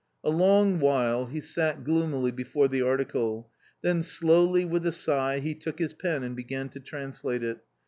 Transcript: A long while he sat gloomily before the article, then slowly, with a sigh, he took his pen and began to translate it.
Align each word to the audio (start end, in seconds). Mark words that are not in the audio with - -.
A 0.23 0.31
long 0.31 0.79
while 0.79 1.27
he 1.27 1.39
sat 1.39 1.83
gloomily 1.83 2.31
before 2.31 2.67
the 2.67 2.81
article, 2.81 3.51
then 3.83 4.01
slowly, 4.01 4.65
with 4.65 4.83
a 4.87 4.91
sigh, 4.91 5.37
he 5.37 5.53
took 5.53 5.77
his 5.77 5.93
pen 5.93 6.23
and 6.23 6.35
began 6.35 6.69
to 6.69 6.79
translate 6.79 7.43
it. 7.43 7.59